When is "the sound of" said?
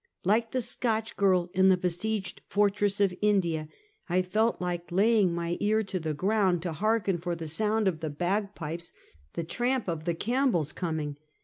7.35-7.99